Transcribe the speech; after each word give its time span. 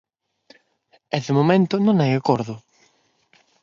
E 1.15 1.17
de 1.25 1.31
momento 1.37 1.75
non 1.85 1.95
hai 1.99 2.11
acordo. 2.15 2.53